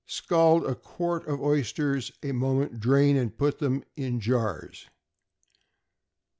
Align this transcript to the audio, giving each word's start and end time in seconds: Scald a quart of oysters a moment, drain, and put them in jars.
Scald 0.07 0.65
a 0.65 0.73
quart 0.73 1.27
of 1.27 1.39
oysters 1.43 2.11
a 2.23 2.31
moment, 2.31 2.79
drain, 2.79 3.15
and 3.15 3.37
put 3.37 3.59
them 3.59 3.83
in 3.95 4.19
jars. 4.19 4.87